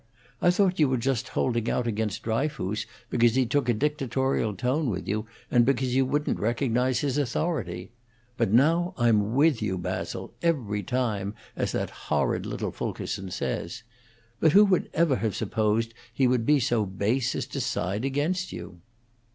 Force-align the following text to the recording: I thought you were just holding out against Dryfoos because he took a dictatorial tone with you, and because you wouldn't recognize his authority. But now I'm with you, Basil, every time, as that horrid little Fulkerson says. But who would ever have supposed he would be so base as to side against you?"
I 0.41 0.49
thought 0.49 0.79
you 0.79 0.89
were 0.89 0.97
just 0.97 1.27
holding 1.27 1.69
out 1.69 1.85
against 1.85 2.23
Dryfoos 2.23 2.87
because 3.11 3.35
he 3.35 3.45
took 3.45 3.69
a 3.69 3.73
dictatorial 3.75 4.55
tone 4.55 4.89
with 4.89 5.07
you, 5.07 5.27
and 5.51 5.63
because 5.63 5.93
you 5.95 6.07
wouldn't 6.07 6.39
recognize 6.39 7.01
his 7.01 7.19
authority. 7.19 7.91
But 8.35 8.51
now 8.51 8.95
I'm 8.97 9.35
with 9.35 9.61
you, 9.61 9.77
Basil, 9.77 10.33
every 10.41 10.81
time, 10.81 11.35
as 11.55 11.71
that 11.73 11.91
horrid 11.91 12.47
little 12.47 12.71
Fulkerson 12.71 13.29
says. 13.29 13.83
But 14.39 14.53
who 14.53 14.65
would 14.65 14.89
ever 14.95 15.17
have 15.17 15.35
supposed 15.35 15.93
he 16.11 16.25
would 16.25 16.47
be 16.47 16.59
so 16.59 16.83
base 16.83 17.35
as 17.35 17.45
to 17.53 17.61
side 17.61 18.03
against 18.03 18.51
you?" 18.51 18.79